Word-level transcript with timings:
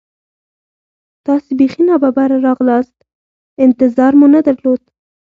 تاسې 1.25 1.51
بیخي 1.59 1.83
نا 1.87 1.95
ببره 2.03 2.37
راغلاست، 2.47 2.97
انتظار 3.65 4.11
مو 4.19 4.25
نه 4.33 4.41
درلود. 4.47 4.81